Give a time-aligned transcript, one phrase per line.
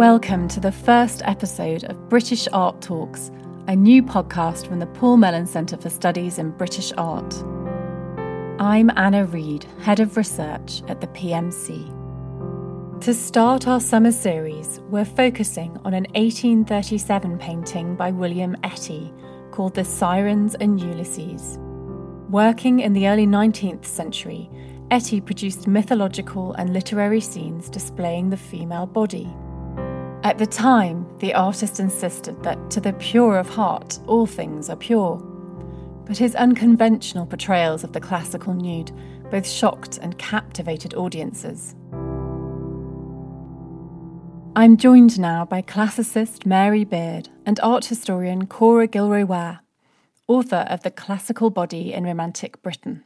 [0.00, 3.30] Welcome to the first episode of British Art Talks,
[3.66, 7.34] a new podcast from the Paul Mellon Centre for Studies in British Art.
[8.58, 11.84] I'm Anna Reid, Head of Research at the PMC.
[13.02, 19.12] To start our summer series, we're focusing on an 1837 painting by William Etty
[19.50, 21.58] called The Sirens and Ulysses.
[22.30, 24.48] Working in the early 19th century,
[24.90, 29.30] Etty produced mythological and literary scenes displaying the female body.
[30.22, 34.76] At the time, the artist insisted that to the pure of heart, all things are
[34.76, 35.16] pure.
[36.04, 38.92] But his unconventional portrayals of the classical nude
[39.30, 41.74] both shocked and captivated audiences.
[44.54, 49.60] I'm joined now by classicist Mary Beard and art historian Cora Gilroy-Ware,
[50.28, 53.04] author of The Classical Body in Romantic Britain.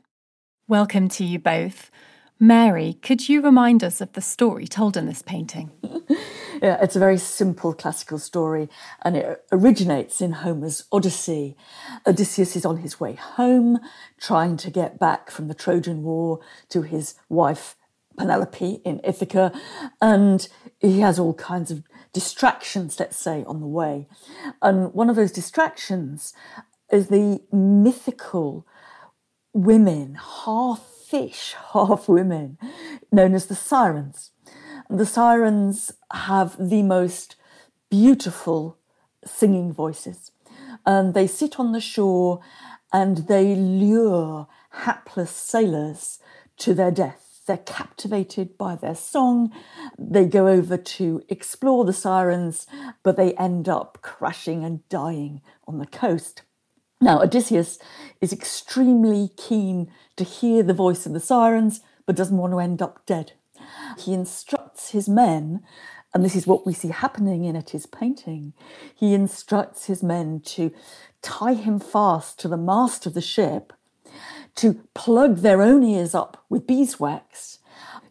[0.67, 1.93] Welcome to you both.
[2.41, 5.71] Mary, could you remind us of the story told in this painting?
[6.63, 8.69] yeah, it's a very simple classical story
[9.03, 11.57] and it originates in Homer's Odyssey.
[12.07, 13.79] Odysseus is on his way home,
[14.21, 17.77] trying to get back from the Trojan War to his wife
[18.17, 19.53] Penelope in Ithaca,
[20.01, 20.49] and
[20.81, 21.83] he has all kinds of
[22.13, 24.07] distractions, let's say, on the way.
[24.63, 26.33] And one of those distractions
[26.93, 28.67] is the mythical
[29.53, 32.59] women, half fish, half women,
[33.13, 34.33] known as the sirens.
[34.91, 37.37] The sirens have the most
[37.89, 38.79] beautiful
[39.25, 40.33] singing voices.
[40.85, 42.41] And they sit on the shore
[42.93, 46.19] and they lure hapless sailors
[46.59, 47.43] to their death.
[47.47, 49.53] They're captivated by their song.
[49.97, 52.67] They go over to explore the sirens,
[53.05, 56.43] but they end up crashing and dying on the coast.
[57.05, 57.79] Now, Odysseus
[58.23, 62.81] is extremely keen to hear the voice of the sirens, but doesn't want to end
[62.81, 63.33] up dead.
[63.99, 65.63] He instructs his men,
[66.15, 68.55] and this is what we see happening in Etty's painting.
[68.95, 70.73] He instructs his men to
[71.21, 73.75] tie him fast to the mast of the ship,
[74.55, 77.59] to plug their own ears up with beeswax,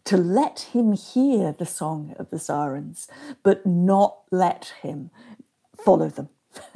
[0.04, 3.08] to let him hear the song of the sirens,
[3.42, 5.10] but not let him
[5.84, 6.30] follow them.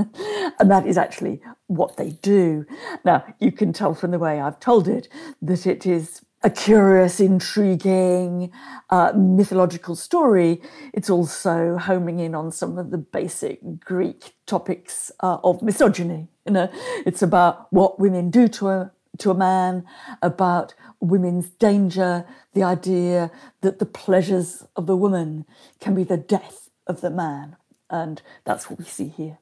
[0.60, 2.66] and that is actually what they do.
[3.04, 5.08] Now, you can tell from the way I've told it
[5.42, 8.52] that it is a curious, intriguing,
[8.90, 10.62] uh, mythological story.
[10.94, 16.28] It's also homing in on some of the basic Greek topics uh, of misogyny.
[16.46, 16.72] You know,
[17.06, 19.84] it's about what women do to a to a man,
[20.22, 22.24] about women's danger,
[22.54, 25.44] the idea that the pleasures of the woman
[25.80, 27.56] can be the death of the man,
[27.90, 29.40] and that's what we see here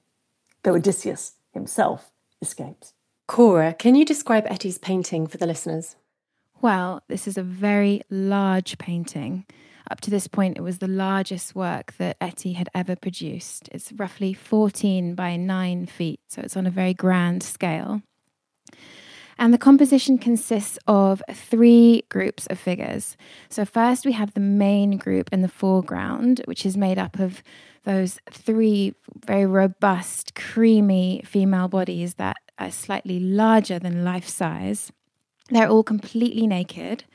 [0.66, 2.12] though Odysseus himself
[2.42, 2.94] escapes.
[3.28, 5.96] Cora, can you describe Etty's painting for the listeners?
[6.62, 9.46] Well, this is a very large painting.
[9.90, 13.70] Up to this point, it was the largest work that Etty had ever produced.
[13.72, 18.02] It's roughly 14 by 9 feet, so it's on a very grand scale.
[19.38, 23.18] And the composition consists of three groups of figures.
[23.50, 27.44] So, first we have the main group in the foreground, which is made up of
[27.86, 28.94] those three
[29.26, 34.92] very robust, creamy female bodies that are slightly larger than life size.
[35.50, 37.06] They're all completely naked,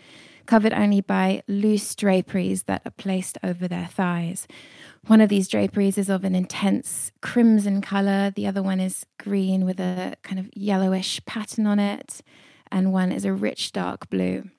[0.46, 4.46] covered only by loose draperies that are placed over their thighs.
[5.06, 9.64] One of these draperies is of an intense crimson color, the other one is green
[9.64, 12.20] with a kind of yellowish pattern on it,
[12.70, 14.50] and one is a rich dark blue.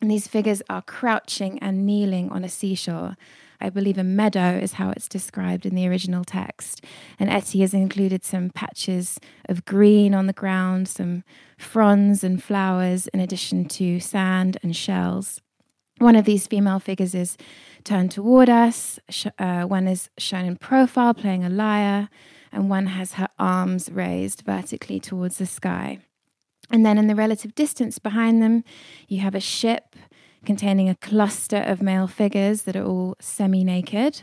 [0.00, 3.16] And these figures are crouching and kneeling on a seashore
[3.60, 6.84] I believe a meadow is how it's described in the original text.
[7.18, 9.18] And Etty has included some patches
[9.48, 11.24] of green on the ground, some
[11.58, 15.40] fronds and flowers, in addition to sand and shells.
[15.98, 17.38] One of these female figures is
[17.84, 18.98] turned toward us,
[19.38, 22.10] uh, one is shown in profile playing a lyre,
[22.52, 26.00] and one has her arms raised vertically towards the sky.
[26.70, 28.64] And then in the relative distance behind them,
[29.08, 29.96] you have a ship
[30.46, 34.22] containing a cluster of male figures that are all semi naked.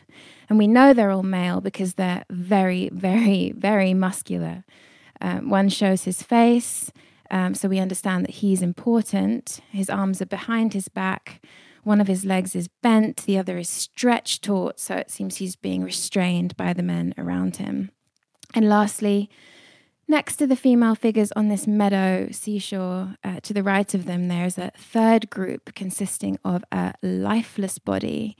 [0.49, 4.63] And we know they're all male because they're very, very, very muscular.
[5.21, 6.91] Um, one shows his face,
[7.29, 9.59] um, so we understand that he's important.
[9.71, 11.41] His arms are behind his back.
[11.83, 15.55] One of his legs is bent, the other is stretched taut, so it seems he's
[15.55, 17.91] being restrained by the men around him.
[18.53, 19.29] And lastly,
[20.07, 24.27] Next to the female figures on this meadow seashore, uh, to the right of them,
[24.27, 28.35] there's a third group consisting of a lifeless body,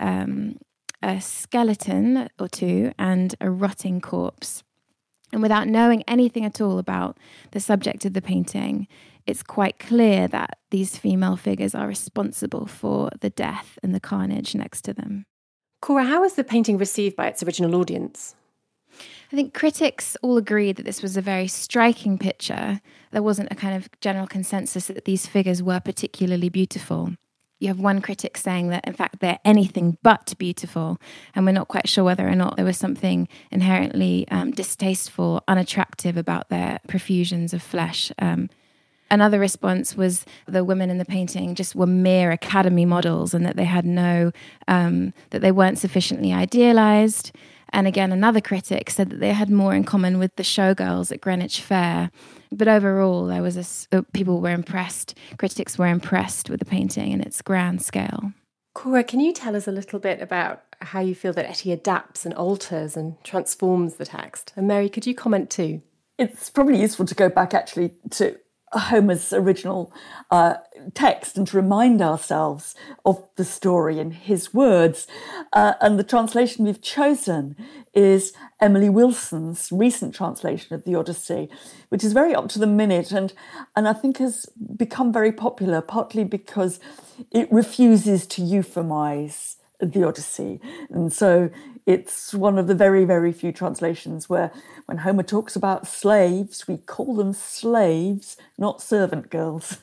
[0.00, 0.58] um,
[1.02, 4.62] a skeleton or two, and a rotting corpse.
[5.32, 7.18] And without knowing anything at all about
[7.52, 8.88] the subject of the painting,
[9.26, 14.54] it's quite clear that these female figures are responsible for the death and the carnage
[14.54, 15.24] next to them.
[15.80, 18.34] Cora, how was the painting received by its original audience?
[19.32, 22.80] I think critics all agreed that this was a very striking picture.
[23.10, 27.12] There wasn't a kind of general consensus that these figures were particularly beautiful.
[27.58, 30.98] You have one critic saying that, in fact, they're anything but beautiful,
[31.34, 36.16] and we're not quite sure whether or not there was something inherently um, distasteful, unattractive
[36.16, 38.10] about their profusions of flesh.
[38.18, 38.50] Um,
[39.12, 43.56] Another response was the women in the painting just were mere academy models and that
[43.56, 44.32] they had no,
[44.68, 47.30] um, that they weren't sufficiently idealized.
[47.72, 51.20] And again, another critic said that they had more in common with the showgirls at
[51.20, 52.10] Greenwich Fair.
[52.50, 53.56] But overall, there was
[53.92, 58.32] a, uh, people were impressed, critics were impressed with the painting and its grand scale.
[58.74, 62.24] Cora, can you tell us a little bit about how you feel that Etty adapts
[62.24, 64.52] and alters and transforms the text?
[64.56, 65.82] And Mary, could you comment too?
[66.18, 68.38] It's probably useful to go back actually to
[68.78, 69.92] Homer's original
[70.30, 70.54] uh,
[70.94, 72.74] text and to remind ourselves
[73.04, 75.06] of the story in his words.
[75.52, 77.56] Uh, and the translation we've chosen
[77.94, 81.50] is Emily Wilson's recent translation of the Odyssey,
[81.90, 83.32] which is very up to the minute and,
[83.76, 84.46] and I think has
[84.76, 86.80] become very popular, partly because
[87.30, 90.60] it refuses to euphemize the Odyssey.
[90.90, 91.50] And so
[91.86, 94.52] it's one of the very, very few translations where
[94.86, 99.78] when Homer talks about slaves, we call them slaves, not servant girls.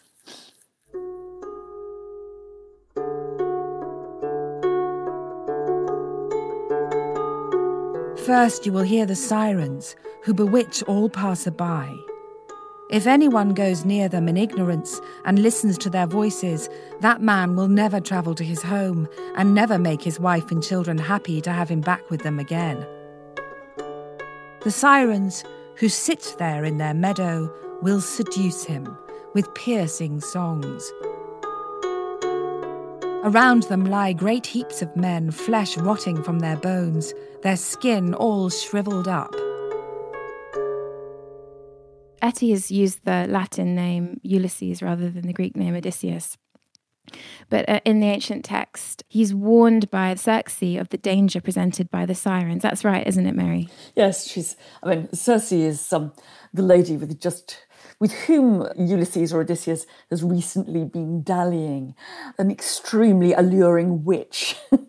[8.25, 11.95] First, you will hear the sirens who bewitch all passer-by.
[12.89, 16.67] If anyone goes near them in ignorance and listens to their voices,
[17.01, 20.97] that man will never travel to his home and never make his wife and children
[20.97, 22.83] happy to have him back with them again.
[24.63, 25.43] The sirens,
[25.75, 27.53] who sit there in their meadow,
[27.83, 28.97] will seduce him
[29.35, 30.91] with piercing songs.
[33.23, 37.13] Around them lie great heaps of men, flesh rotting from their bones,
[37.43, 39.35] their skin all shriveled up.
[42.29, 46.37] Etty has used the Latin name Ulysses rather than the Greek name Odysseus.
[47.49, 52.05] But uh, in the ancient text, he's warned by Circe of the danger presented by
[52.05, 52.61] the sirens.
[52.61, 53.67] That's right, isn't it, Mary?
[53.95, 54.55] Yes, she's.
[54.83, 56.13] I mean, Circe is um,
[56.53, 57.65] the lady with just
[57.99, 61.95] with whom Ulysses or Odysseus has recently been dallying,
[62.37, 64.55] an extremely alluring witch.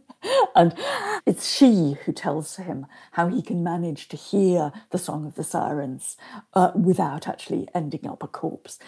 [0.55, 0.75] and
[1.27, 5.45] it's she who tells him how he can manage to hear the song of the
[5.45, 6.17] sirens
[6.55, 8.79] uh, without actually ending up a corpse.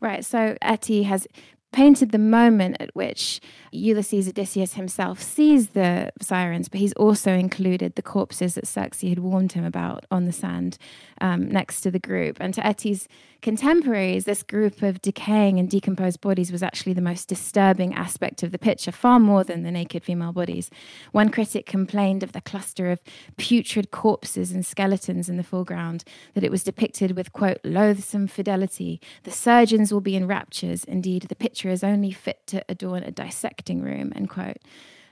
[0.00, 0.24] Right.
[0.24, 1.26] So Etty has
[1.72, 3.40] painted the moment at which
[3.72, 9.20] Ulysses Odysseus himself sees the sirens, but he's also included the corpses that Circe had
[9.20, 10.78] warned him about on the sand
[11.20, 12.38] um, next to the group.
[12.40, 13.08] And to Etty's
[13.42, 18.52] contemporaries, this group of decaying and decomposed bodies was actually the most disturbing aspect of
[18.52, 20.70] the picture, far more than the naked female bodies.
[21.12, 23.00] One critic complained of the cluster of
[23.36, 29.00] putrid corpses and skeletons in the foreground, that it was depicted with, quote, loathsome fidelity.
[29.22, 30.84] The surgeons will be in raptures.
[30.84, 34.58] Indeed, the picture is only fit to adorn a dissecting room, end quote.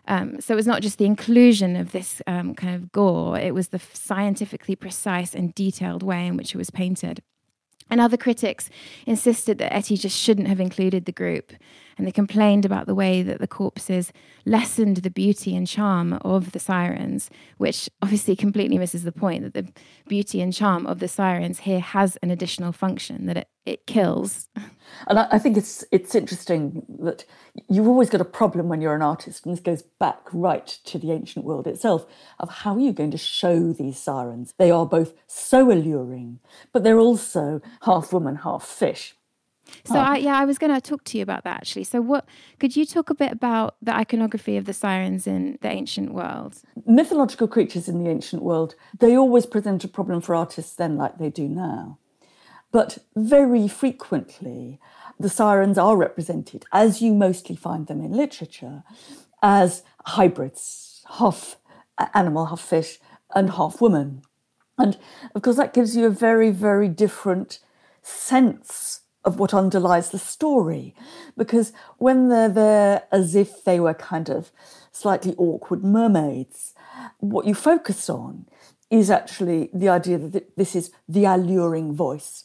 [0.07, 3.55] Um, so it was not just the inclusion of this um, kind of gore, it
[3.55, 7.23] was the scientifically precise and detailed way in which it was painted.
[7.91, 8.71] And other critics
[9.07, 11.53] insisted that Etty just shouldn't have included the group,
[11.99, 14.13] and they complained about the way that the corpses
[14.47, 17.29] lessened the beauty and charm of the sirens,
[17.59, 19.71] which obviously completely misses the point that the
[20.07, 24.49] beauty and charm of the sirens here has an additional function that it, it kills.
[25.07, 27.25] And I, I think it's it's interesting that
[27.69, 30.99] you've always got a problem when you're an artist, and this goes back right to
[30.99, 32.07] the ancient world itself
[32.39, 34.55] of how are you going to show these sirens?
[34.57, 36.39] They are both so alluring,
[36.73, 39.15] but they're also half woman, half fish.
[39.85, 40.01] So oh.
[40.01, 41.85] I, yeah, I was going to talk to you about that actually.
[41.85, 42.27] So what
[42.59, 46.57] could you talk a bit about the iconography of the sirens in the ancient world?
[46.87, 51.19] Mythological creatures in the ancient world, they always present a problem for artists then like
[51.19, 51.99] they do now.
[52.71, 54.79] But very frequently
[55.19, 58.85] the sirens are represented as you mostly find them in literature
[59.43, 61.57] as hybrids, half
[62.15, 62.99] animal, half fish
[63.35, 64.23] and half woman.
[64.77, 64.97] And
[65.35, 67.59] of course that gives you a very very different
[68.03, 70.95] sense of what underlies the story.
[71.37, 74.51] Because when they're there as if they were kind of
[74.91, 76.73] slightly awkward mermaids,
[77.19, 78.47] what you focus on
[78.91, 82.45] is actually the idea that this is the alluring voice.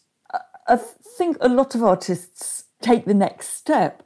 [0.67, 0.75] I
[1.17, 4.03] think a lot of artists take the next step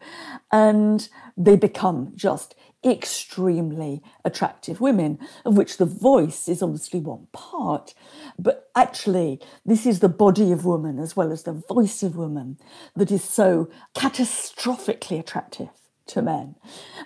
[0.51, 2.53] and they become just
[2.86, 7.93] extremely attractive women, of which the voice is obviously one part.
[8.38, 12.57] But actually, this is the body of woman as well as the voice of woman
[12.96, 15.69] that is so catastrophically attractive.
[16.07, 16.55] to men.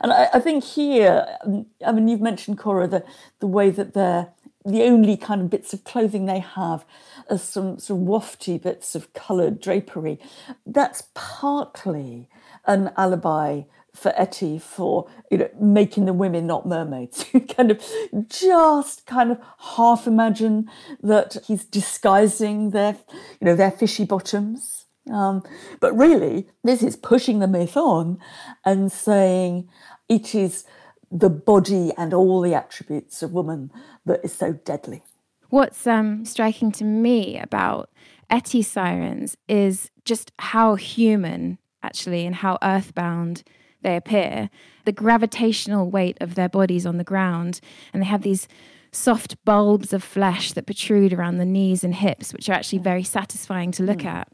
[0.01, 3.03] And I, I think here, um, I mean, you've mentioned, Cora, the,
[3.39, 4.29] the way that they're
[4.63, 6.85] the only kind of bits of clothing they have
[7.31, 10.19] are some sort of wafty bits of coloured drapery.
[10.67, 12.29] That's partly
[12.67, 13.63] an alibi
[13.93, 17.25] for Etty for you know making the women not mermaids.
[17.33, 17.83] You kind of
[18.27, 19.39] just kind of
[19.75, 20.69] half imagine
[21.01, 22.97] that he's disguising their
[23.39, 24.85] you know their fishy bottoms.
[25.11, 25.43] Um,
[25.79, 28.19] but really, this is pushing the myth on
[28.63, 29.67] and saying
[30.07, 30.63] it is
[31.11, 33.71] the body and all the attributes of woman
[34.05, 35.03] that is so deadly.
[35.49, 37.89] What's um, striking to me about
[38.29, 43.43] Etty sirens is just how human, actually, and how earthbound
[43.81, 44.49] they appear.
[44.85, 47.59] The gravitational weight of their bodies on the ground,
[47.93, 48.47] and they have these
[48.91, 53.03] soft bulbs of flesh that protrude around the knees and hips, which are actually very
[53.03, 54.05] satisfying to look mm.
[54.05, 54.27] at.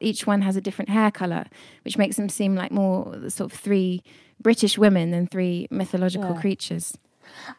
[0.00, 1.44] Each one has a different hair color,
[1.84, 4.02] which makes them seem like more sort of three
[4.40, 6.40] British women than three mythological yeah.
[6.40, 6.96] creatures.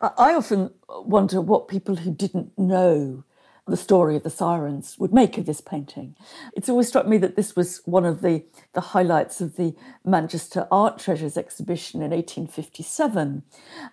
[0.02, 3.24] I often wonder what people who didn't know
[3.70, 6.16] the story of the sirens would make of this painting.
[6.56, 10.68] It's always struck me that this was one of the, the highlights of the Manchester
[10.72, 13.44] Art Treasures exhibition in 1857.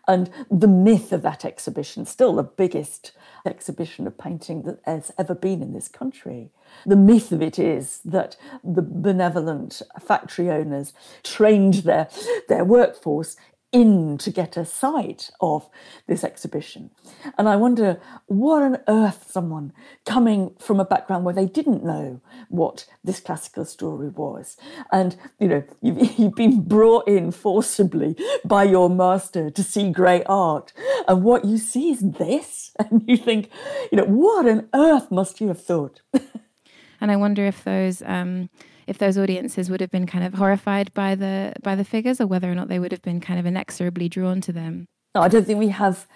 [0.09, 3.13] And the myth of that exhibition, still the biggest
[3.45, 6.51] exhibition of painting that has ever been in this country.
[6.85, 10.93] The myth of it is that the benevolent factory owners
[11.23, 12.09] trained their,
[12.49, 13.37] their workforce
[13.77, 15.69] in to get a sight of
[16.07, 16.91] this exhibition.
[17.37, 19.75] And I wonder what on earth someone
[20.07, 24.57] coming from a background where they didn't know what this classical story was.
[24.91, 28.17] And, you know, you've, you've been brought in forcibly
[28.47, 30.73] by your master to see great art.
[31.07, 32.73] And what you see is this.
[32.91, 33.51] And you think,
[33.91, 36.03] you know, what on earth must you have thought?
[37.01, 38.03] and I wonder if those.
[38.03, 38.49] Um,
[38.87, 42.27] if those audiences would have been kind of horrified by the by the figures or
[42.27, 44.87] whether or not they would have been kind of inexorably drawn to them.
[45.15, 46.07] No, I don't think we have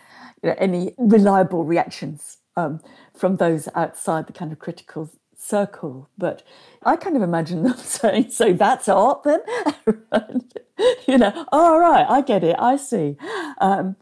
[0.42, 2.80] you know, any reliable reactions um,
[3.14, 6.08] from those outside the kind of critical circle.
[6.18, 6.42] But
[6.84, 9.40] I kind of imagine them saying, "So that's art, then."
[11.06, 13.16] you know, all oh, right, I get it, I see.
[13.60, 13.96] Um,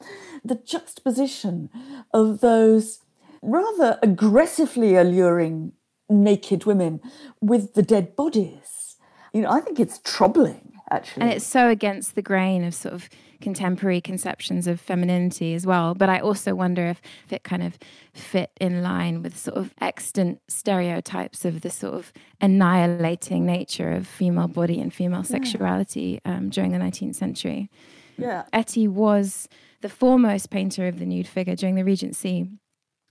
[0.44, 1.70] the juxtaposition
[2.12, 3.00] of those
[3.42, 5.72] rather aggressively alluring
[6.09, 7.00] naked women
[7.41, 8.97] with the dead bodies.
[9.33, 11.23] You know, I think it's troubling, actually.
[11.23, 13.09] And it's so against the grain of sort of
[13.41, 15.95] contemporary conceptions of femininity as well.
[15.95, 17.00] But I also wonder if
[17.31, 17.79] it kind of
[18.12, 24.07] fit in line with sort of extant stereotypes of the sort of annihilating nature of
[24.07, 26.37] female body and female sexuality yeah.
[26.37, 27.71] um, during the 19th century.
[28.17, 28.45] Yeah.
[28.53, 29.49] Etty was
[29.81, 32.49] the foremost painter of the nude figure during the Regency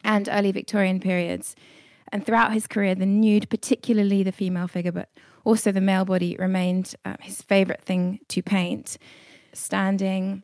[0.03, 1.55] and early Victorian periods.
[2.11, 5.09] And throughout his career, the nude, particularly the female figure, but
[5.43, 8.97] also the male body, remained uh, his favorite thing to paint.
[9.53, 10.43] Standing,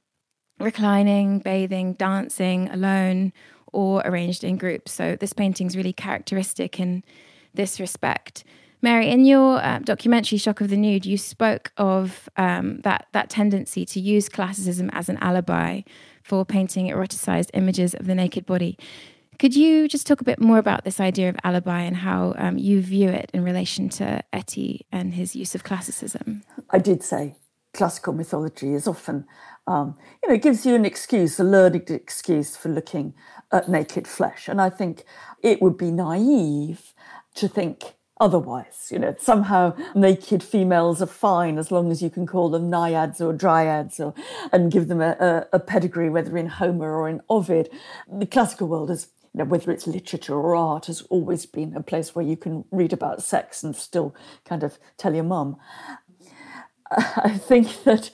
[0.60, 3.34] reclining, bathing, dancing, alone,
[3.72, 4.92] or arranged in groups.
[4.92, 7.04] So this painting is really characteristic in
[7.54, 8.44] this respect.
[8.82, 13.30] Mary, in your uh, documentary "Shock of the Nude," you spoke of um, that that
[13.30, 15.82] tendency to use classicism as an alibi
[16.22, 18.78] for painting eroticized images of the naked body.
[19.44, 22.58] Could you just talk a bit more about this idea of alibi and how um,
[22.58, 26.44] you view it in relation to Etty and his use of classicism?
[26.70, 27.36] I did say
[27.74, 29.26] classical mythology is often,
[29.68, 33.16] um, you know, gives you an excuse, a learned excuse for looking
[33.52, 34.48] at naked flesh.
[34.48, 35.04] And I think
[35.42, 36.94] it would be naive
[37.36, 38.88] to think otherwise.
[38.94, 43.20] You know, somehow naked females are fine as long as you can call them naiads
[43.20, 44.14] or dryads or
[44.54, 47.70] and give them a, a, a pedigree, whether in Homer or in Ovid.
[48.10, 51.82] The classical world has you know, whether it's literature or art, has always been a
[51.82, 55.58] place where you can read about sex and still kind of tell your mum.
[56.92, 58.12] I think that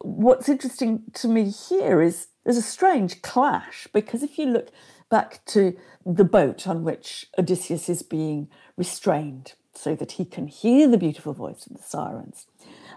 [0.00, 4.70] what's interesting to me here is there's a strange clash because if you look
[5.10, 10.88] back to the boat on which Odysseus is being restrained so that he can hear
[10.88, 12.46] the beautiful voice of the sirens.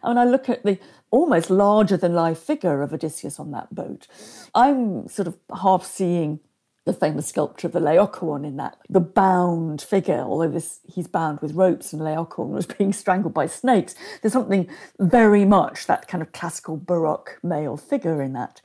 [0.02, 0.80] And when I look at the
[1.12, 4.08] almost larger than life figure of Odysseus on that boat,
[4.56, 6.40] I'm sort of half seeing
[6.90, 11.40] the famous sculpture of the Laocoon in that the bound figure, although this he's bound
[11.40, 13.94] with ropes and Laocoon was being strangled by snakes.
[14.22, 14.68] There's something
[15.00, 18.62] very much that kind of classical Baroque male figure in that.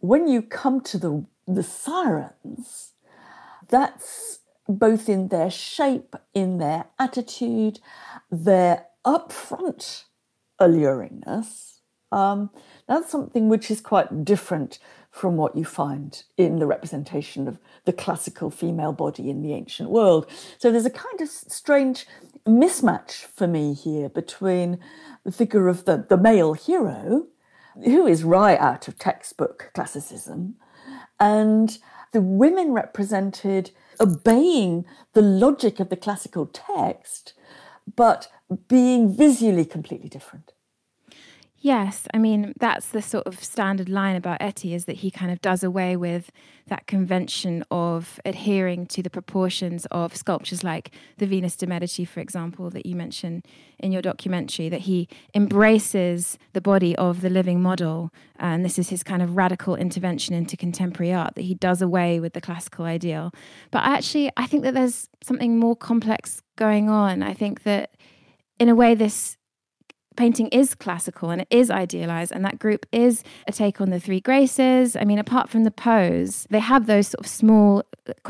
[0.00, 2.92] When you come to the the sirens,
[3.68, 7.80] that's both in their shape, in their attitude,
[8.30, 10.04] their upfront
[10.60, 11.78] alluringness.
[12.10, 12.50] Um,
[12.88, 14.78] that's something which is quite different
[15.18, 19.90] from what you find in the representation of the classical female body in the ancient
[19.90, 20.30] world.
[20.58, 22.06] So there's a kind of strange
[22.46, 24.78] mismatch for me here between
[25.24, 27.26] the figure of the, the male hero
[27.84, 30.54] who is right out of textbook classicism.
[31.18, 31.78] And
[32.12, 34.84] the women represented obeying
[35.14, 37.34] the logic of the classical text,
[37.96, 38.28] but
[38.68, 40.52] being visually completely different.
[41.60, 45.32] Yes, I mean that's the sort of standard line about Etty is that he kind
[45.32, 46.30] of does away with
[46.68, 52.20] that convention of adhering to the proportions of sculptures like the Venus de Medici, for
[52.20, 53.44] example, that you mentioned
[53.80, 54.68] in your documentary.
[54.68, 59.36] That he embraces the body of the living model, and this is his kind of
[59.36, 61.34] radical intervention into contemporary art.
[61.34, 63.32] That he does away with the classical ideal.
[63.72, 67.20] But I actually, I think that there's something more complex going on.
[67.20, 67.96] I think that
[68.60, 69.37] in a way, this
[70.18, 74.00] painting is classical and it is idealized, and that group is a take on the
[74.00, 74.96] Three Graces.
[74.96, 77.84] I mean, apart from the pose, they have those sort of small,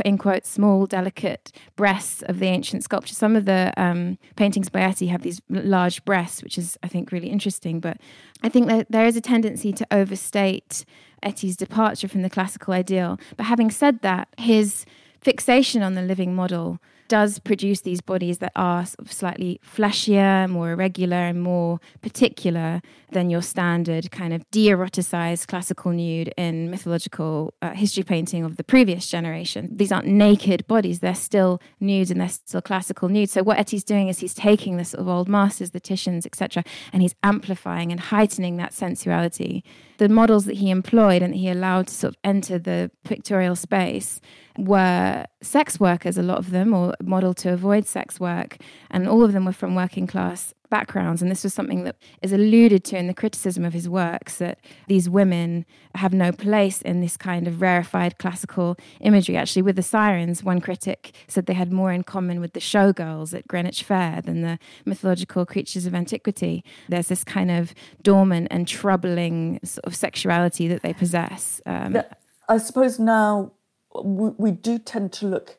[0.04, 3.14] in quotes, small, delicate breasts of the ancient sculpture.
[3.14, 7.11] Some of the um, paintings by Etty have these large breasts, which is, I think,
[7.11, 7.80] really interesting.
[7.80, 7.97] But
[8.42, 10.85] I think that there is a tendency to overstate
[11.23, 13.18] Etty's departure from the classical ideal.
[13.38, 14.85] But having said that, his
[15.23, 20.46] fixation on the living model does produce these bodies that are sort of slightly fleshier,
[20.48, 22.80] more irregular, and more particular
[23.12, 28.56] than your standard kind of de eroticized classical nude in mythological uh, history painting of
[28.56, 29.68] the previous generation.
[29.74, 33.32] These aren't naked bodies, they're still nudes and they're still classical nudes.
[33.32, 36.62] So, what Etty's doing is he's taking the sort of old masters, the Titians, etc.,
[36.92, 39.64] and he's amplifying and heightening that sensuality.
[39.98, 43.56] The models that he employed and that he allowed to sort of enter the pictorial
[43.56, 44.20] space
[44.58, 48.58] were sex workers, a lot of them, or modeled to avoid sex work.
[48.90, 51.22] And all of them were from working class backgrounds.
[51.22, 54.58] And this was something that is alluded to in the criticism of his works that
[54.88, 59.36] these women have no place in this kind of rarefied classical imagery.
[59.36, 63.32] Actually, with the sirens, one critic said they had more in common with the showgirls
[63.32, 66.64] at Greenwich Fair than the mythological creatures of antiquity.
[66.88, 71.60] There's this kind of dormant and troubling sort of sexuality that they possess.
[71.64, 72.02] Um,
[72.48, 73.52] I suppose now
[73.95, 75.59] we, we do tend to look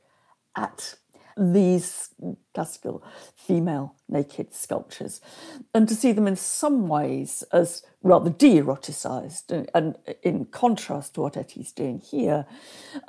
[0.56, 0.96] at
[1.39, 2.10] these
[2.54, 3.02] classical
[3.34, 5.22] female naked sculptures
[5.74, 11.13] and to see them in some ways as rather de eroticized and, and, in contrast
[11.13, 12.46] to what Etty's doing here.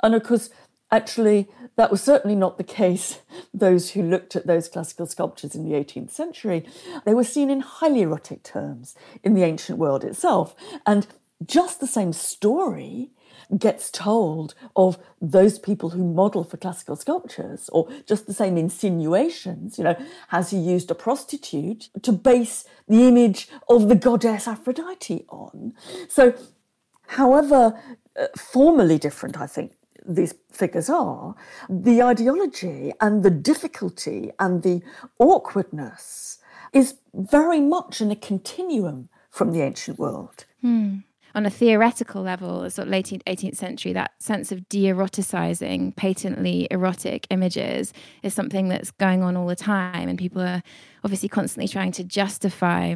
[0.01, 0.49] And of course,
[0.91, 3.19] actually, that was certainly not the case.
[3.53, 6.65] Those who looked at those classical sculptures in the 18th century,
[7.05, 10.55] they were seen in highly erotic terms in the ancient world itself.
[10.85, 11.05] And
[11.45, 13.11] just the same story
[13.57, 19.77] gets told of those people who model for classical sculptures, or just the same insinuations.
[19.77, 25.25] You know, has he used a prostitute to base the image of the goddess Aphrodite
[25.29, 25.73] on?
[26.07, 26.33] So,
[27.07, 27.79] however
[28.19, 29.73] uh, formally different, I think
[30.05, 31.35] these figures are,
[31.69, 34.81] the ideology and the difficulty and the
[35.19, 36.39] awkwardness
[36.73, 40.45] is very much in a continuum from the ancient world.
[40.61, 40.99] Hmm
[41.35, 45.95] on a theoretical level, the sort of late 18th century, that sense of de eroticizing
[45.95, 50.09] patently erotic images is something that's going on all the time.
[50.09, 50.61] And people are
[51.03, 52.95] obviously constantly trying to justify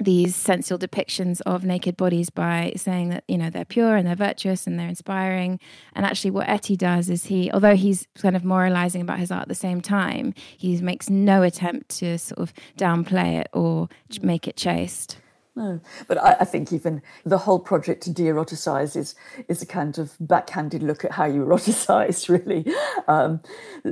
[0.00, 4.16] these sensual depictions of naked bodies by saying that you know they're pure and they're
[4.16, 5.60] virtuous and they're inspiring
[5.94, 9.42] and actually what Etty does is he although he's kind of moralizing about his art
[9.42, 13.88] at the same time he makes no attempt to sort of downplay it or
[14.20, 15.18] make it chaste
[15.56, 19.14] no, but I, I, think even the whole project to de-eroticize is
[19.46, 22.66] is a kind of backhanded look at how you eroticize, really.
[23.06, 23.40] Um,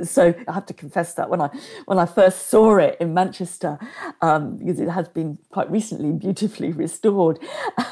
[0.03, 1.51] so I have to confess that when I
[1.85, 3.79] when I first saw it in Manchester,
[4.21, 7.39] um, because it has been quite recently beautifully restored,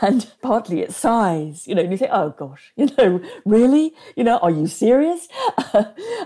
[0.03, 4.25] and partly its size, you know, and you think, oh gosh, you know, really, you
[4.25, 5.29] know, are you serious?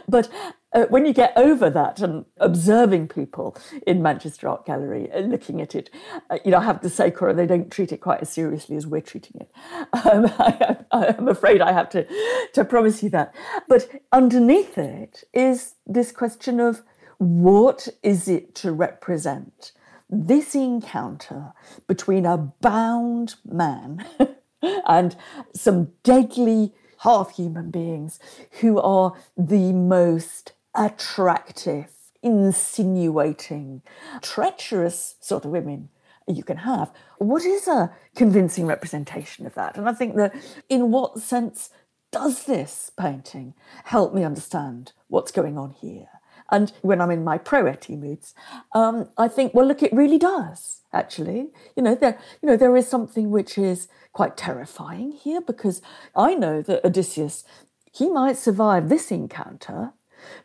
[0.09, 0.31] but
[0.75, 3.57] uh, when you get over that and observing people
[3.87, 5.89] in Manchester Art Gallery and looking at it,
[6.31, 8.77] uh, you know, I have to say, Cora, they don't treat it quite as seriously
[8.77, 9.51] as we're treating it.
[10.05, 12.07] Um, I, am afraid I have to,
[12.53, 13.35] to promise you that.
[13.69, 16.83] But underneath it is this question of
[17.19, 19.73] what is it to represent?
[20.11, 21.53] This encounter
[21.87, 24.05] between a bound man
[24.87, 25.17] and
[25.55, 28.19] some deadly half human beings
[28.61, 31.91] who are the most attractive,
[32.23, 33.83] insinuating,
[34.23, 35.89] treacherous sort of women
[36.27, 36.91] you can have.
[37.19, 39.77] What is a convincing representation of that?
[39.77, 40.35] And I think that
[40.69, 41.71] in what sense
[42.11, 46.09] does this painting help me understand what's going on here?
[46.51, 48.35] And when I'm in my pro Etty moods,
[48.75, 50.83] um, I think, well, look, it really does.
[50.93, 55.83] Actually, you know, there, you know, there is something which is quite terrifying here because
[56.15, 57.45] I know that Odysseus,
[57.93, 59.93] he might survive this encounter,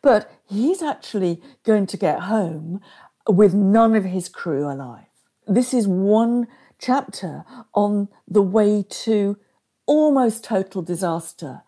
[0.02, 2.82] but he's actually going to get home
[3.28, 5.06] with none of his crew alive.
[5.48, 6.48] This is one
[6.80, 9.38] chapter on the way to
[9.86, 11.64] almost total disaster,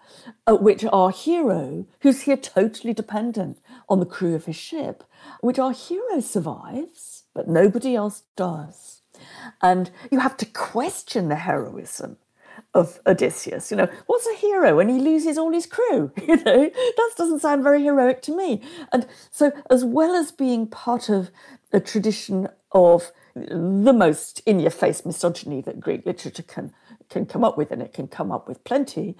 [0.45, 5.03] at which our hero, who's here totally dependent on the crew of his ship,
[5.41, 9.01] which our hero survives, but nobody else does.
[9.61, 12.17] And you have to question the heroism
[12.73, 13.71] of Odysseus.
[13.71, 16.11] You know, what's a hero when he loses all his crew?
[16.21, 18.61] You know, that doesn't sound very heroic to me.
[18.93, 21.29] And so, as well as being part of
[21.73, 26.73] a tradition of the most in your face misogyny that Greek literature can
[27.09, 29.17] can come up with, and it can come up with plenty,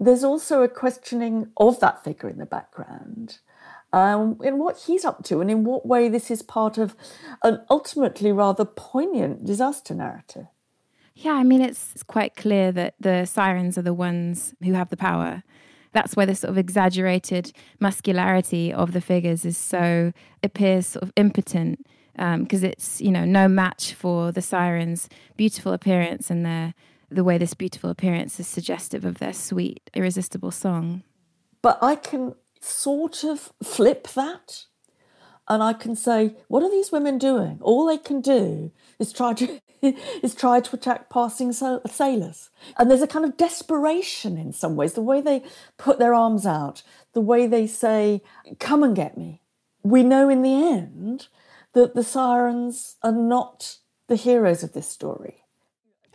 [0.00, 3.38] there's also a questioning of that figure in the background.
[3.92, 6.96] Um, in what he's up to, and in what way this is part of
[7.42, 10.46] an ultimately rather poignant disaster narrative.
[11.14, 14.96] Yeah, I mean, it's quite clear that the sirens are the ones who have the
[14.96, 15.42] power.
[15.92, 21.12] That's why the sort of exaggerated muscularity of the figures is so appears sort of
[21.16, 26.74] impotent because um, it's you know no match for the sirens' beautiful appearance and their
[27.10, 31.02] the way this beautiful appearance is suggestive of their sweet, irresistible song.
[31.62, 34.64] But I can sort of flip that
[35.48, 37.58] and I can say, what are these women doing?
[37.60, 39.60] All they can do is try to
[40.22, 42.50] is try to attack passing sailors.
[42.78, 45.42] And there's a kind of desperation in some ways, the way they
[45.76, 48.22] put their arms out, the way they say,
[48.58, 49.42] come and get me.
[49.82, 51.28] We know in the end
[51.74, 53.78] that the sirens are not
[54.08, 55.44] the heroes of this story.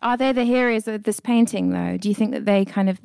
[0.01, 1.97] Are they the heroes of this painting, though?
[1.97, 2.99] Do you think that they kind of.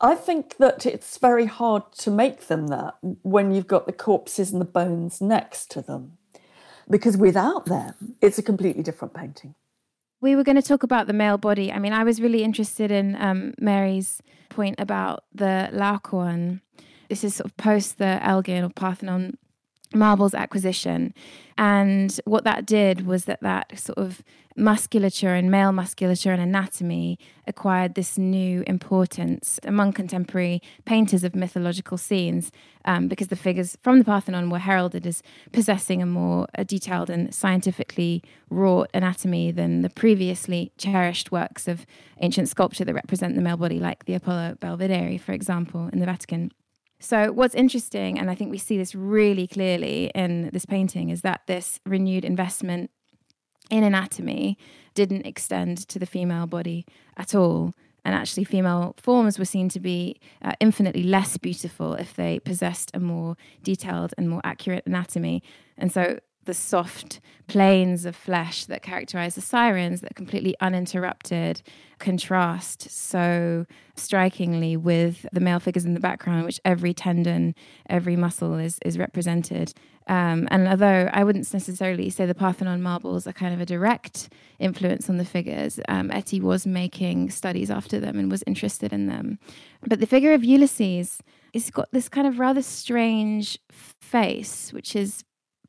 [0.00, 4.52] I think that it's very hard to make them that when you've got the corpses
[4.52, 6.18] and the bones next to them.
[6.88, 9.54] Because without them, it's a completely different painting.
[10.20, 11.72] We were going to talk about the male body.
[11.72, 16.60] I mean, I was really interested in um, Mary's point about the Laocoon.
[17.08, 19.38] This is sort of post the Elgin or Parthenon
[19.94, 21.14] marbles acquisition.
[21.56, 24.22] And what that did was that that sort of
[24.56, 31.98] musculature and male musculature and anatomy acquired this new importance among contemporary painters of mythological
[31.98, 32.52] scenes
[32.84, 37.10] um, because the figures from the Parthenon were heralded as possessing a more a detailed
[37.10, 41.84] and scientifically wrought anatomy than the previously cherished works of
[42.20, 46.06] ancient sculpture that represent the male body, like the Apollo Belvedere, for example, in the
[46.06, 46.52] Vatican.
[47.04, 51.20] So, what's interesting, and I think we see this really clearly in this painting, is
[51.20, 52.90] that this renewed investment
[53.68, 54.56] in anatomy
[54.94, 56.86] didn't extend to the female body
[57.18, 57.74] at all.
[58.06, 62.90] And actually, female forms were seen to be uh, infinitely less beautiful if they possessed
[62.94, 65.42] a more detailed and more accurate anatomy.
[65.76, 71.62] And so, the soft planes of flesh that characterize the sirens that completely uninterrupted
[71.98, 77.54] contrast so strikingly with the male figures in the background which every tendon
[77.88, 79.72] every muscle is is represented
[80.06, 84.28] um, and although I wouldn't necessarily say the Parthenon marbles are kind of a direct
[84.58, 89.06] influence on the figures, um, Etty was making studies after them and was interested in
[89.06, 89.38] them.
[89.86, 91.22] But the figure of Ulysses,
[91.54, 95.24] has got this kind of rather strange face, which is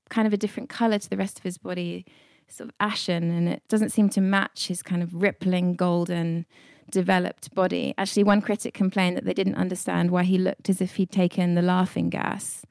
[0.10, 2.06] kind of a different color to the rest of his body,
[2.48, 6.46] sort of ashen, and it doesn't seem to match his kind of rippling golden
[6.92, 7.94] developed body.
[7.98, 11.56] Actually, one critic complained that they didn't understand why he looked as if he'd taken
[11.56, 12.64] the laughing gas.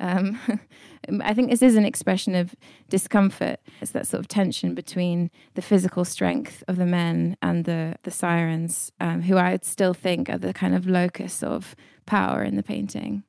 [0.00, 0.38] Um,
[1.20, 2.54] I think this is an expression of
[2.88, 3.60] discomfort.
[3.80, 8.10] It's that sort of tension between the physical strength of the men and the the
[8.10, 12.56] sirens, um, who I would still think are the kind of locus of power in
[12.56, 13.24] the painting.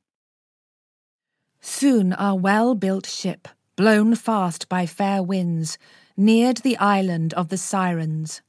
[1.64, 3.46] Soon our well built ship,
[3.76, 5.78] blown fast by fair winds,
[6.16, 8.42] neared the island of the Sirens,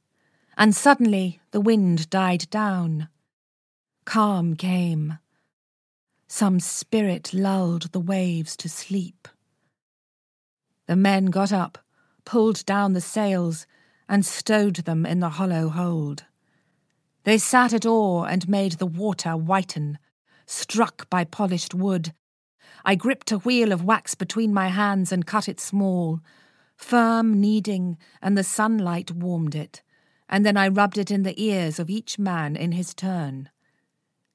[0.58, 3.08] and suddenly the wind died down.
[4.04, 5.18] Calm came.
[6.26, 9.28] Some spirit lulled the waves to sleep.
[10.86, 11.78] The men got up,
[12.24, 13.64] pulled down the sails,
[14.08, 16.24] and stowed them in the hollow hold.
[17.22, 19.98] They sat at oar and made the water whiten,
[20.46, 22.12] struck by polished wood
[22.84, 26.20] I gripped a wheel of wax between my hands and cut it small,
[26.76, 29.82] firm, kneading, and the sunlight warmed it,
[30.28, 33.48] and then I rubbed it in the ears of each man in his turn.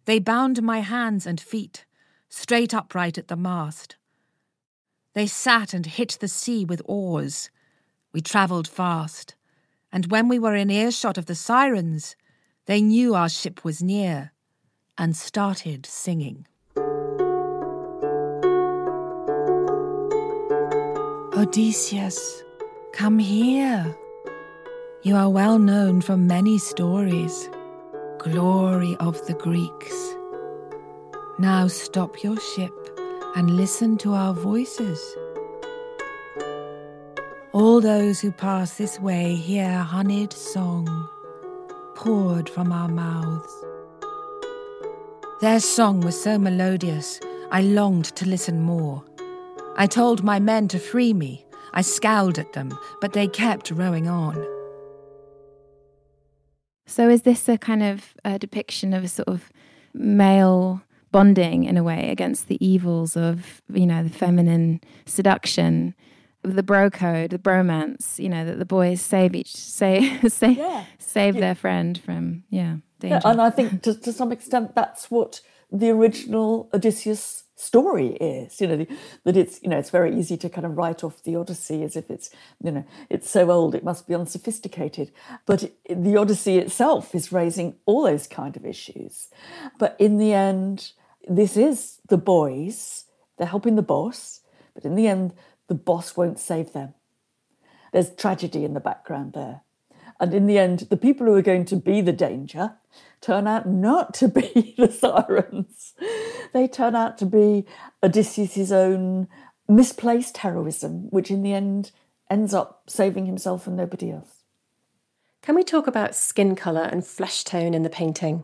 [0.06, 1.86] They bound my hands and feet,
[2.28, 3.98] straight upright at the mast.
[5.14, 7.52] They sat and hit the sea with oars.
[8.14, 9.36] We travelled fast,
[9.92, 12.16] and when we were in earshot of the sirens,
[12.66, 14.32] they knew our ship was near
[14.98, 16.48] and started singing.
[21.40, 22.44] Odysseus,
[22.92, 23.96] come here.
[25.04, 27.50] You are well known from many stories,
[28.18, 30.18] glory of the Greeks.
[31.40, 32.74] Now stop your ship
[33.38, 35.00] and listen to our voices.
[37.54, 41.08] All those who pass this way hear honeyed song
[41.96, 43.66] poured from our mouths.
[45.40, 49.06] Their song was so melodious, I longed to listen more.
[49.80, 51.46] I told my men to free me.
[51.74, 54.36] I scowled at them, but they kept rowing on.
[56.86, 59.50] So, is this a kind of a depiction of a sort of
[59.94, 60.82] male
[61.14, 65.96] bonding in a way against the evils of, you know, the feminine seduction?
[66.42, 70.84] The bro code, the bromance, you know, that the boys save each, say, say, yeah.
[70.98, 71.42] save yeah.
[71.42, 73.22] their friend from, yeah, danger.
[73.24, 75.40] Yeah, and I think to, to some extent that's what
[75.72, 78.86] the original Odysseus story is you know
[79.26, 81.98] that it's you know it's very easy to kind of write off the odyssey as
[81.98, 82.30] if it's
[82.64, 85.12] you know it's so old it must be unsophisticated.
[85.46, 89.28] But the odyssey itself is raising all those kind of issues.
[89.78, 90.94] But in the end
[91.28, 93.06] this is the boys
[93.38, 94.40] they're helping the boss
[94.74, 95.34] but in the end
[95.68, 96.94] the boss won't save them.
[97.92, 99.62] There's tragedy in the background there.
[100.18, 102.76] And in the end the people who are going to be the danger
[103.22, 105.94] turn out not to be the sirens.
[106.54, 107.66] They turn out to be
[108.04, 109.28] Odysseus' own
[109.68, 111.92] misplaced heroism, which in the end
[112.30, 114.44] ends up saving himself and nobody else.
[115.42, 118.44] Can we talk about skin colour and flesh tone in the painting?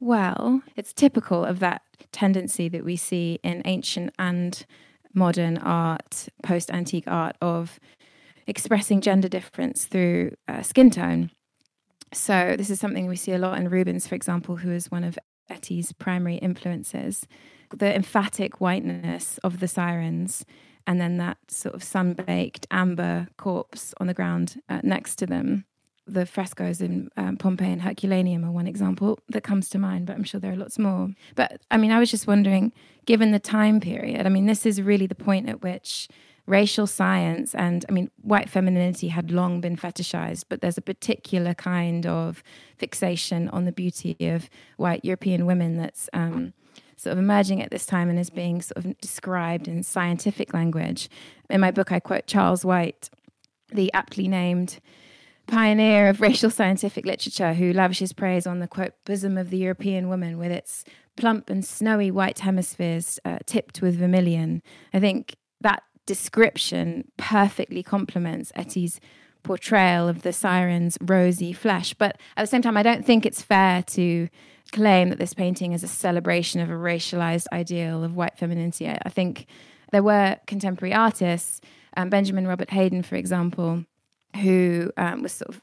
[0.00, 4.64] Well, it's typical of that tendency that we see in ancient and
[5.14, 7.80] modern art, post antique art, of
[8.46, 11.30] expressing gender difference through uh, skin tone.
[12.12, 15.04] So this is something we see a lot in Rubens, for example, who is one
[15.04, 15.18] of
[15.48, 17.26] Etty's primary influences.
[17.76, 20.46] The emphatic whiteness of the sirens,
[20.86, 25.66] and then that sort of sun-baked amber corpse on the ground uh, next to them.
[26.06, 30.16] The frescoes in um, Pompeii and Herculaneum are one example that comes to mind, but
[30.16, 31.10] I'm sure there are lots more.
[31.34, 32.72] But I mean, I was just wondering,
[33.04, 36.08] given the time period, I mean, this is really the point at which
[36.48, 41.54] racial science and I mean, white femininity had long been fetishized, but there's a particular
[41.54, 42.42] kind of
[42.76, 46.54] fixation on the beauty of white European women that's um,
[46.96, 51.10] sort of emerging at this time and is being sort of described in scientific language.
[51.50, 53.10] In my book, I quote Charles White,
[53.70, 54.80] the aptly named
[55.46, 60.08] pioneer of racial scientific literature who lavishes praise on the quote bosom of the European
[60.08, 60.84] woman with its
[61.16, 64.62] plump and snowy white hemispheres uh, tipped with vermilion.
[64.94, 68.98] I think that description perfectly complements Etty's
[69.42, 71.92] portrayal of the siren's rosy flesh.
[71.92, 74.28] But at the same time, I don't think it's fair to
[74.72, 78.88] claim that this painting is a celebration of a racialized ideal of white femininity.
[78.88, 79.46] I think
[79.92, 81.60] there were contemporary artists,
[81.94, 83.84] um, Benjamin Robert Haydon, for example,
[84.36, 85.62] who um, was sort of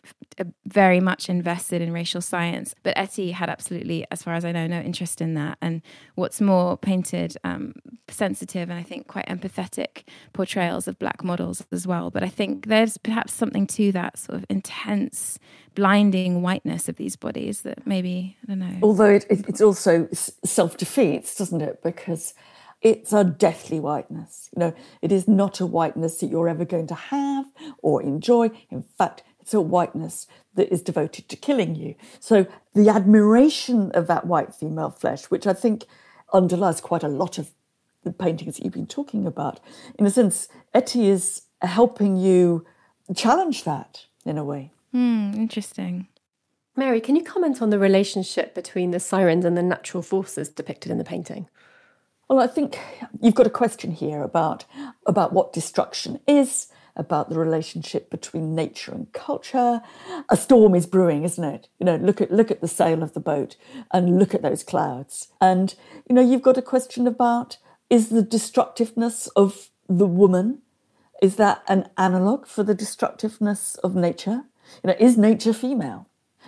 [0.66, 2.76] very much invested in racial science.
[2.84, 5.58] But Etty had absolutely, as far as I know, no interest in that.
[5.62, 5.82] And
[6.16, 7.74] what's more, painted um,
[8.10, 12.10] sensitive and I think quite empathetic portrayals of black models as well.
[12.10, 15.40] But I think there's perhaps something to that sort of intense,
[15.76, 18.80] blinding whiteness of these bodies that maybe, I don't know.
[18.82, 21.82] Although it, it, it's also self defeats, doesn't it?
[21.84, 22.34] Because
[22.86, 24.48] it's a deathly whiteness.
[24.56, 27.46] You know, it is not a whiteness that you're ever going to have
[27.82, 28.52] or enjoy.
[28.70, 31.96] In fact, it's a whiteness that is devoted to killing you.
[32.20, 32.46] So
[32.76, 35.86] the admiration of that white female flesh, which I think
[36.32, 37.50] underlies quite a lot of
[38.04, 39.60] the paintings that you've been talking about,
[39.98, 42.68] in a sense, Etty is helping you
[43.16, 44.72] challenge that in a way.
[44.92, 46.08] Hmm, interesting.
[46.76, 50.92] Mary, can you comment on the relationship between the sirens and the natural forces depicted
[50.92, 51.48] in the painting?
[52.28, 52.80] Well, I think
[53.22, 54.66] you've got a question here about,
[55.06, 59.82] about what destruction is, about the relationship between nature and culture.
[60.30, 61.68] A storm is brewing, isn't it?
[61.78, 63.58] You know, look at look at the sail of the boat
[63.92, 65.28] and look at those clouds.
[65.40, 65.76] And
[66.10, 67.58] you know, you've got a question about
[67.90, 70.62] is the destructiveness of the woman
[71.22, 74.44] is that an analog for the destructiveness of nature?
[74.84, 76.08] You know, is nature female?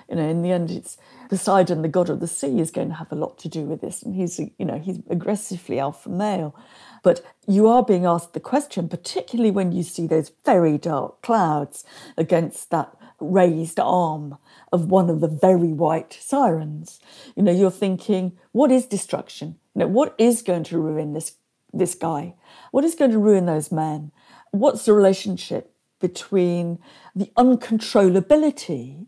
[0.10, 0.98] You know, in the end, it's
[1.30, 3.82] Poseidon, the god of the sea, is going to have a lot to do with
[3.82, 6.56] this, and he's you know he's aggressively alpha male.
[7.04, 11.84] But you are being asked the question, particularly when you see those very dark clouds
[12.18, 14.38] against that raised arm
[14.72, 17.00] of one of the very white sirens.
[17.36, 19.58] You know, you're thinking, what is destruction?
[19.76, 21.34] You know, what is going to ruin this
[21.74, 22.36] this guy?
[22.72, 24.12] What is going to ruin those men?
[24.52, 26.80] What's the relationship between
[27.16, 29.08] the uncontrollability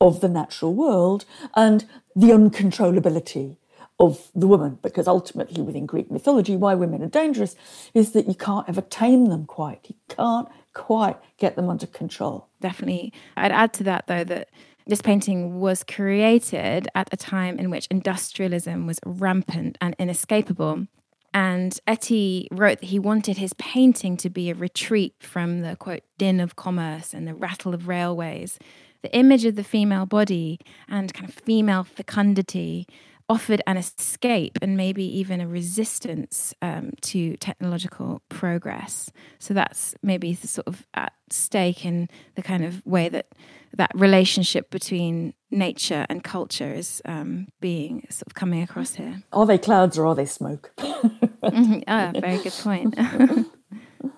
[0.00, 1.86] of the natural world and
[2.16, 3.56] the uncontrollability
[3.98, 7.54] of the woman, because ultimately within Greek mythology, why women are dangerous
[7.92, 9.80] is that you can't ever tame them quite.
[9.88, 12.48] You can't quite get them under control.
[12.60, 13.12] Definitely.
[13.36, 14.48] I'd add to that, though, that
[14.86, 20.86] this painting was created at a time in which industrialism was rampant and inescapable.
[21.34, 26.02] And Etty wrote that he wanted his painting to be a retreat from the quote,
[26.18, 28.58] din of commerce and the rattle of railways.
[29.02, 30.58] The image of the female body
[30.88, 32.86] and kind of female fecundity
[33.30, 39.12] offered an escape and maybe even a resistance um, to technological progress.
[39.38, 43.28] So that's maybe sort of at stake in the kind of way that
[43.76, 49.22] that relationship between nature and culture is um, being sort of coming across here.
[49.32, 50.72] Are they clouds or are they smoke?
[50.78, 51.80] mm-hmm.
[51.86, 52.98] Ah, very good point.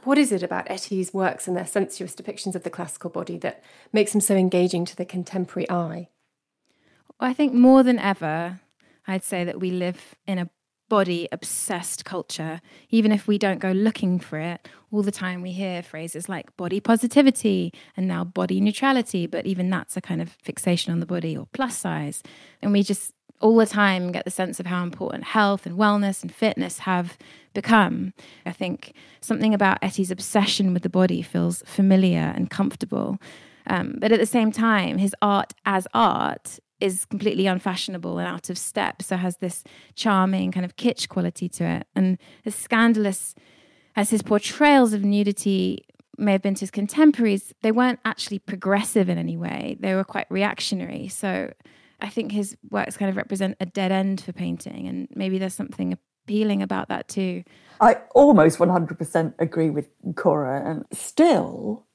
[0.05, 3.63] what is it about Etty's works and their sensuous depictions of the classical body that
[3.93, 6.09] makes them so engaging to the contemporary eye?
[7.19, 8.61] I think more than ever,
[9.07, 10.51] I'd say that we live in a
[10.89, 12.61] body obsessed culture.
[12.91, 16.55] Even if we don't go looking for it, all the time we hear phrases like
[16.59, 21.07] body positivity and now body neutrality, but even that's a kind of fixation on the
[21.07, 22.23] body or plus size.
[22.61, 26.23] And we just all the time get the sense of how important health and wellness
[26.23, 27.19] and fitness have
[27.53, 28.15] become.
[28.47, 33.19] I think something about Etty's obsession with the body feels familiar and comfortable.
[33.67, 38.51] Um, but at the same time, his art as art is completely unfashionable and out
[38.51, 39.03] of step.
[39.03, 39.63] So has this
[39.95, 41.87] charming kind of kitsch quality to it.
[41.95, 43.35] And as scandalous
[43.95, 45.85] as his portrayals of nudity
[46.19, 49.77] may have been to his contemporaries, they weren't actually progressive in any way.
[49.79, 51.09] They were quite reactionary.
[51.09, 51.53] So
[52.03, 54.89] I think his works kind of represent a dead end for painting.
[54.89, 57.45] And maybe there's something appealing about that too.
[57.81, 60.69] I almost 100% agree with Cora.
[60.69, 61.87] And still,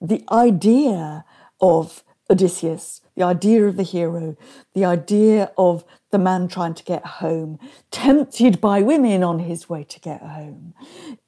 [0.00, 1.24] the idea
[1.60, 4.36] of Odysseus, the idea of the hero,
[4.74, 7.58] the idea of the man trying to get home,
[7.90, 10.74] tempted by women on his way to get home,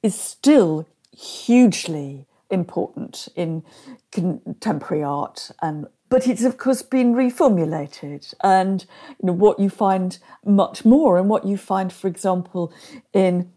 [0.01, 3.63] is still hugely important in
[4.11, 8.85] contemporary art and but it's of course been reformulated and
[9.21, 12.73] you know what you find much more and what you find for example
[13.13, 13.51] in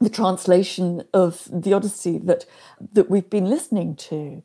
[0.00, 2.44] the translation of the Odyssey that
[2.92, 4.42] that we've been listening to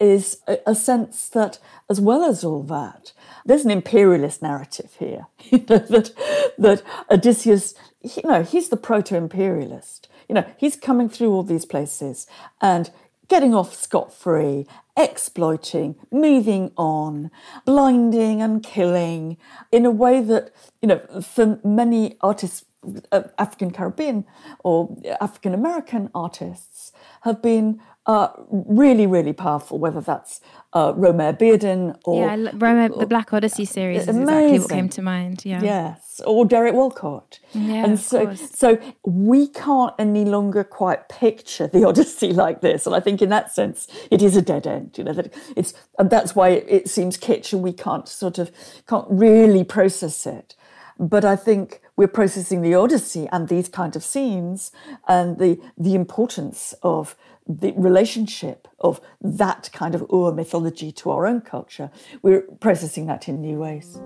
[0.00, 1.58] is a, a, sense that,
[1.90, 3.12] as well as all that,
[3.44, 5.26] there's an imperialist narrative here.
[5.50, 6.10] You know, that
[6.58, 10.08] that Odysseus, you know, he's the proto-imperialist.
[10.28, 12.26] You know, he's coming through all these places
[12.62, 12.90] and
[13.28, 17.30] getting off scot free, exploiting, moving on,
[17.64, 19.36] blinding and killing
[19.72, 22.64] in a way that, you know, for many artists
[23.12, 24.26] uh, African Caribbean
[24.62, 30.40] or African American artists have been uh, really, really powerful, whether that's
[30.74, 32.22] uh, Romare Bearden or.
[32.22, 35.44] Yeah, Romare, the Black Odyssey series is exactly what came to mind.
[35.44, 35.62] Yeah.
[35.62, 37.40] Yes, or Derek Walcott.
[37.52, 42.86] Yeah, and so, so we can't any longer quite picture the Odyssey like this.
[42.86, 45.72] And I think in that sense, it is a dead end, you know, that it's,
[45.98, 48.52] and that's why it, it seems kitsch and we can't sort of,
[48.86, 50.56] can't really process it.
[50.98, 54.72] But I think we're processing the Odyssey and these kind of scenes
[55.08, 61.26] and the the importance of the relationship of that kind of Ur mythology to our
[61.26, 61.90] own culture.
[62.22, 64.00] We're processing that in new ways.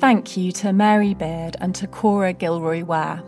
[0.00, 3.22] Thank you to Mary Beard and to Cora Gilroy Ware.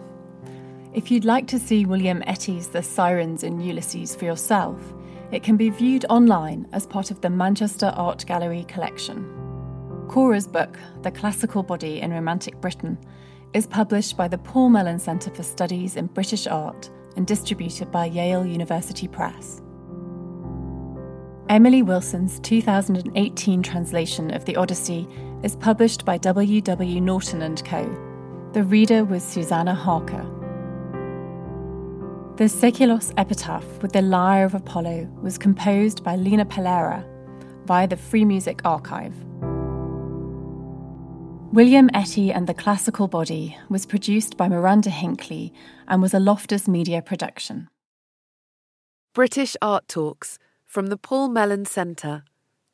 [0.93, 4.81] If you'd like to see William Etty's The Sirens in Ulysses for yourself,
[5.31, 9.33] it can be viewed online as part of the Manchester Art Gallery collection.
[10.09, 12.99] Cora's book, The Classical Body in Romantic Britain,
[13.53, 18.07] is published by the Paul Mellon Centre for Studies in British Art and distributed by
[18.07, 19.63] Yale University Press.
[21.49, 25.09] Emily Wilson's 2018 translation of the Odyssey
[25.43, 26.61] is published by W.
[26.61, 27.01] W.
[27.01, 27.85] Norton and Co.
[28.53, 30.25] The reader was Susanna Harker.
[32.37, 37.05] The Seikilos epitaph with the lyre of Apollo was composed by Lina Pereira
[37.65, 39.15] via the Free Music Archive.
[41.53, 45.53] William Etty and the Classical Body was produced by Miranda Hinkley
[45.89, 47.69] and was a Loftus Media production.
[49.15, 52.25] British Art Talks from the Paul Mellon Centre,